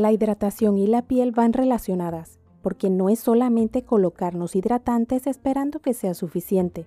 [0.00, 5.92] La hidratación y la piel van relacionadas, porque no es solamente colocarnos hidratantes esperando que
[5.92, 6.86] sea suficiente.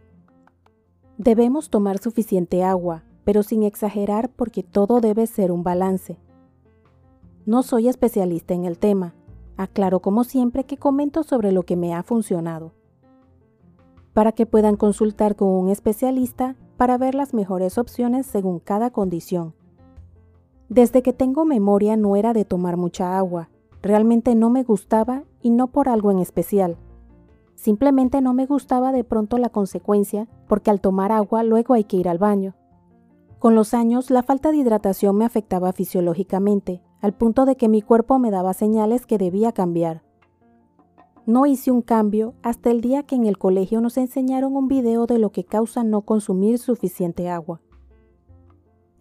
[1.19, 6.17] Debemos tomar suficiente agua, pero sin exagerar porque todo debe ser un balance.
[7.45, 9.13] No soy especialista en el tema,
[9.57, 12.73] aclaro como siempre que comento sobre lo que me ha funcionado.
[14.13, 19.53] Para que puedan consultar con un especialista para ver las mejores opciones según cada condición
[20.69, 23.49] desde que tengo memoria no era de tomar mucha agua,
[23.81, 26.77] realmente no me gustaba y no por algo en especial.
[27.55, 31.97] Simplemente no me gustaba de pronto la consecuencia porque al tomar agua luego hay que
[31.97, 32.55] ir al baño.
[33.39, 37.81] Con los años la falta de hidratación me afectaba fisiológicamente, al punto de que mi
[37.81, 40.01] cuerpo me daba señales que debía cambiar.
[41.25, 45.05] No hice un cambio hasta el día que en el colegio nos enseñaron un video
[45.05, 47.61] de lo que causa no consumir suficiente agua.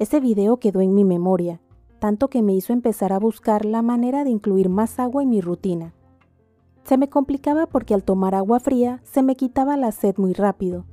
[0.03, 1.61] Ese video quedó en mi memoria,
[2.01, 5.41] tanto que me hizo empezar a buscar la manera de incluir más agua en mi
[5.41, 5.95] rutina.
[6.83, 10.87] Se me complicaba porque al tomar agua fría se me quitaba la sed muy rápido.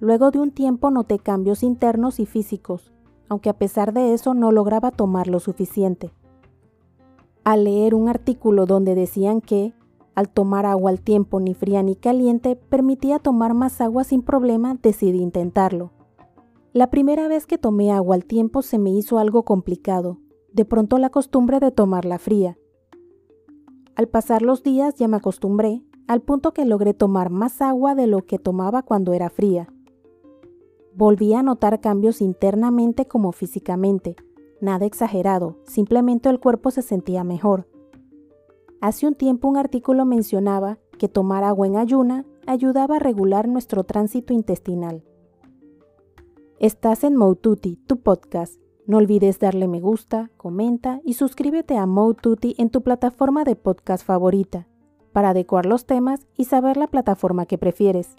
[0.00, 2.94] Luego de un tiempo noté cambios internos y físicos,
[3.28, 6.10] aunque a pesar de eso no lograba tomar lo suficiente.
[7.44, 9.74] Al leer un artículo donde decían que,
[10.14, 14.78] al tomar agua al tiempo ni fría ni caliente, permitía tomar más agua sin problema,
[14.82, 15.90] decidí intentarlo.
[16.74, 20.18] La primera vez que tomé agua al tiempo se me hizo algo complicado,
[20.52, 22.58] de pronto la costumbre de tomarla fría.
[23.94, 28.08] Al pasar los días ya me acostumbré, al punto que logré tomar más agua de
[28.08, 29.72] lo que tomaba cuando era fría.
[30.96, 34.16] Volví a notar cambios internamente como físicamente,
[34.60, 37.68] nada exagerado, simplemente el cuerpo se sentía mejor.
[38.80, 43.84] Hace un tiempo un artículo mencionaba que tomar agua en ayuna ayudaba a regular nuestro
[43.84, 45.04] tránsito intestinal.
[46.64, 48.58] Estás en Moututi, tu podcast.
[48.86, 54.02] No olvides darle me gusta, comenta y suscríbete a Moututi en tu plataforma de podcast
[54.02, 54.66] favorita
[55.12, 58.16] para adecuar los temas y saber la plataforma que prefieres.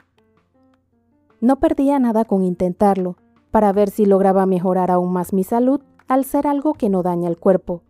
[1.42, 3.18] No perdía nada con intentarlo,
[3.50, 7.28] para ver si lograba mejorar aún más mi salud al ser algo que no daña
[7.30, 7.82] el cuerpo.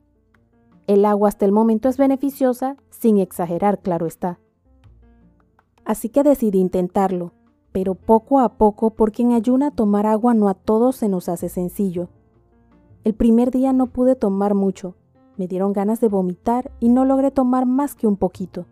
[0.88, 4.40] El agua hasta el momento es beneficiosa, sin exagerar, claro está.
[5.84, 7.34] Así que decidí intentarlo,
[7.76, 11.50] pero poco a poco porque en ayuna tomar agua no a todos se nos hace
[11.50, 12.08] sencillo.
[13.04, 14.96] El primer día no pude tomar mucho,
[15.36, 18.66] me dieron ganas de vomitar y no logré tomar más que un poquito.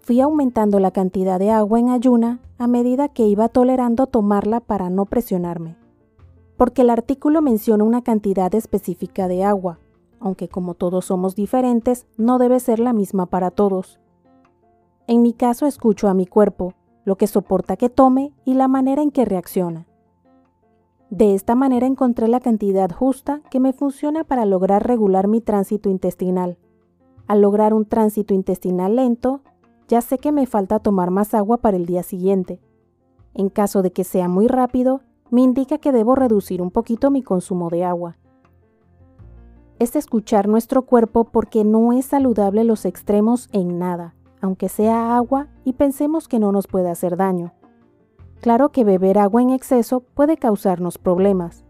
[0.00, 4.90] Fui aumentando la cantidad de agua en ayuna a medida que iba tolerando tomarla para
[4.90, 5.76] no presionarme.
[6.56, 9.78] Porque el artículo menciona una cantidad específica de agua,
[10.18, 14.00] aunque como todos somos diferentes, no debe ser la misma para todos.
[15.06, 16.74] En mi caso escucho a mi cuerpo
[17.10, 19.88] lo que soporta que tome y la manera en que reacciona.
[21.10, 25.90] De esta manera encontré la cantidad justa que me funciona para lograr regular mi tránsito
[25.90, 26.56] intestinal.
[27.26, 29.40] Al lograr un tránsito intestinal lento,
[29.88, 32.60] ya sé que me falta tomar más agua para el día siguiente.
[33.34, 35.00] En caso de que sea muy rápido,
[35.30, 38.18] me indica que debo reducir un poquito mi consumo de agua.
[39.80, 45.48] Es escuchar nuestro cuerpo porque no es saludable los extremos en nada aunque sea agua,
[45.64, 47.52] y pensemos que no nos puede hacer daño.
[48.40, 51.64] Claro que beber agua en exceso puede causarnos problemas.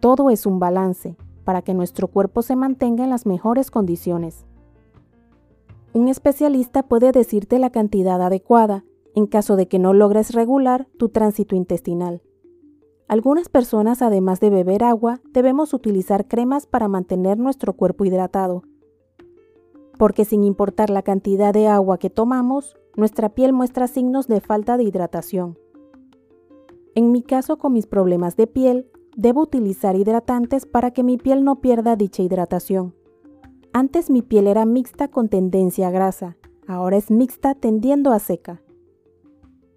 [0.00, 4.44] Todo es un balance para que nuestro cuerpo se mantenga en las mejores condiciones.
[5.92, 8.84] Un especialista puede decirte la cantidad adecuada
[9.14, 12.22] en caso de que no logres regular tu tránsito intestinal.
[13.08, 18.62] Algunas personas, además de beber agua, debemos utilizar cremas para mantener nuestro cuerpo hidratado
[20.00, 24.78] porque sin importar la cantidad de agua que tomamos, nuestra piel muestra signos de falta
[24.78, 25.58] de hidratación.
[26.94, 31.44] En mi caso con mis problemas de piel, debo utilizar hidratantes para que mi piel
[31.44, 32.94] no pierda dicha hidratación.
[33.74, 38.62] Antes mi piel era mixta con tendencia a grasa, ahora es mixta tendiendo a seca.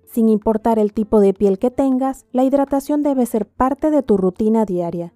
[0.05, 4.15] Sin importar el tipo de piel que tengas, la hidratación debe ser parte de tu
[4.15, 5.13] rutina diaria.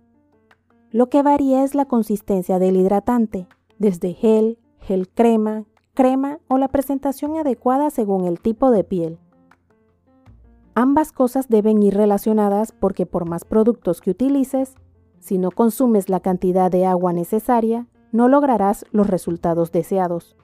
[0.92, 3.48] Lo que varía es la consistencia del hidratante,
[3.80, 9.19] desde gel, gel crema, crema o la presentación adecuada según el tipo de piel.
[10.75, 14.75] Ambas cosas deben ir relacionadas porque por más productos que utilices,
[15.19, 20.38] si no consumes la cantidad de agua necesaria, no lograrás los resultados deseados.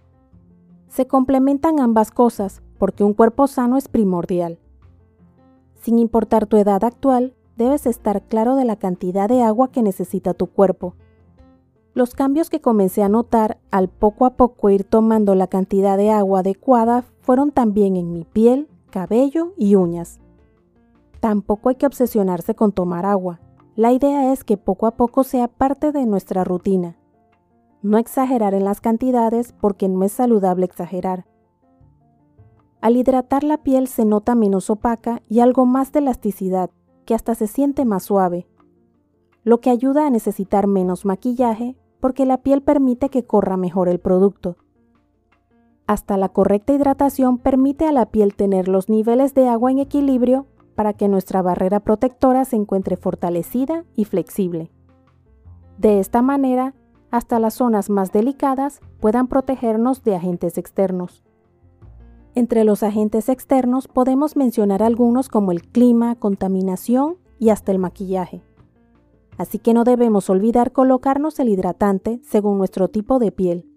[0.89, 4.59] Se complementan ambas cosas porque un cuerpo sano es primordial.
[5.75, 10.33] Sin importar tu edad actual, debes estar claro de la cantidad de agua que necesita
[10.33, 10.95] tu cuerpo
[11.93, 16.09] los cambios que comencé a notar al poco a poco ir tomando la cantidad de
[16.09, 20.19] agua adecuada fueron también en mi piel, cabello y uñas.
[21.19, 23.39] Tampoco hay que obsesionarse con tomar agua.
[23.75, 26.97] La idea es que poco a poco sea parte de nuestra rutina.
[27.81, 31.25] no exagerar en las cantidades porque no es saludable exagerar.
[32.79, 36.69] Al hidratar la piel se nota menos opaca y algo más de elasticidad,
[37.05, 38.47] que hasta se siente más suave,
[39.43, 43.97] lo que ayuda a necesitar menos maquillaje porque la piel permite que corra mejor el
[43.97, 44.57] producto.
[45.87, 50.45] Hasta la correcta hidratación permite a la piel tener los niveles de agua en equilibrio
[50.75, 54.69] para que nuestra barrera protectora se encuentre fortalecida y flexible.
[55.77, 56.73] De esta manera,
[57.09, 61.23] hasta las zonas más delicadas puedan protegernos de agentes externos.
[62.35, 68.43] Entre los agentes externos podemos mencionar algunos como el clima, contaminación y hasta el maquillaje.
[69.37, 73.67] Así que no debemos olvidar colocarnos el hidratante según nuestro tipo de piel.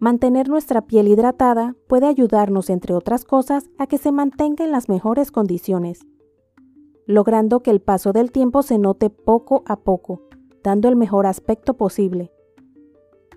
[0.00, 4.88] Mantener nuestra piel hidratada puede ayudarnos, entre otras cosas, a que se mantenga en las
[4.88, 6.06] mejores condiciones,
[7.06, 10.22] logrando que el paso del tiempo se note poco a poco,
[10.62, 12.30] dando el mejor aspecto posible.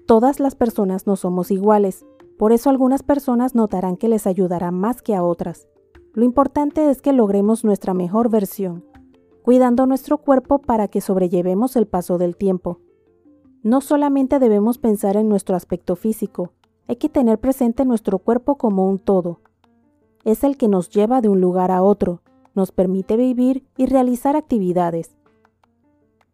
[0.06, 2.06] Todas las personas no somos iguales,
[2.38, 5.68] por eso algunas personas notarán que les ayudará más que a otras.
[6.14, 8.84] Lo importante es que logremos nuestra mejor versión,
[9.44, 12.80] cuidando nuestro cuerpo para que sobrellevemos el paso del tiempo.
[13.64, 16.54] No solamente debemos pensar en nuestro aspecto físico,
[16.88, 19.40] hay que tener presente nuestro cuerpo como un todo.
[20.26, 22.22] Es el que nos lleva de un lugar a otro,
[22.54, 25.16] nos permite vivir y realizar actividades.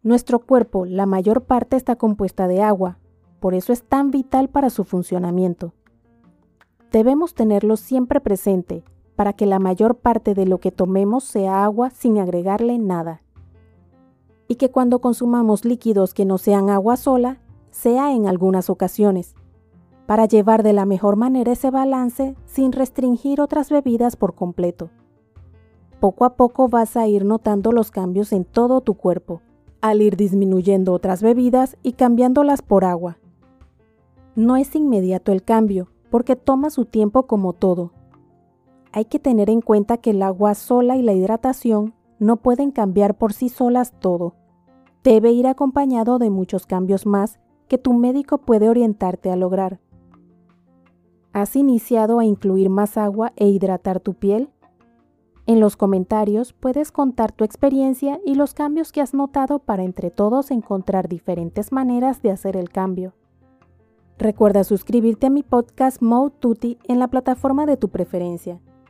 [0.03, 2.97] Nuestro cuerpo, la mayor parte está compuesta de agua,
[3.39, 5.73] por eso es tan vital para su funcionamiento.
[6.91, 8.83] Debemos tenerlo siempre presente
[9.17, 13.21] para que la mayor parte de lo que tomemos sea agua sin agregarle nada
[14.47, 19.35] y que cuando consumamos líquidos que no sean agua sola, sea en algunas ocasiones,
[20.05, 24.89] para llevar de la mejor manera ese balance sin restringir otras bebidas por completo.
[25.99, 29.41] Poco a poco vas a ir notando los cambios en todo tu cuerpo,
[29.81, 33.17] al ir disminuyendo otras bebidas y cambiándolas por agua.
[34.35, 37.91] No es inmediato el cambio, porque toma su tiempo como todo.
[38.91, 43.17] Hay que tener en cuenta que el agua sola y la hidratación no pueden cambiar
[43.17, 44.35] por sí solas todo.
[45.03, 49.79] Debe ir acompañado de muchos cambios más que tu médico puede orientarte a lograr.
[51.33, 54.49] ¿Has iniciado a incluir más agua e hidratar tu piel?
[55.45, 60.11] En los comentarios puedes contar tu experiencia y los cambios que has notado para entre
[60.11, 63.13] todos encontrar diferentes maneras de hacer el cambio.
[64.17, 68.59] Recuerda suscribirte a mi podcast Mode Tutti en la plataforma de tu preferencia